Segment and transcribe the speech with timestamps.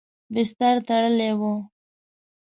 [0.33, 1.41] بستر تړلی و.